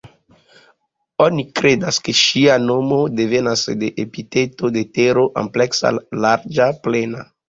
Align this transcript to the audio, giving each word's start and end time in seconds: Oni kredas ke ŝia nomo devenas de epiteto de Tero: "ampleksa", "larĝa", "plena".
Oni 1.25 1.43
kredas 1.57 1.99
ke 2.07 2.15
ŝia 2.19 2.55
nomo 2.63 2.97
devenas 3.19 3.65
de 3.83 3.89
epiteto 4.05 4.71
de 4.79 4.83
Tero: 4.97 5.27
"ampleksa", 5.43 5.93
"larĝa", 6.25 6.69
"plena". 6.87 7.23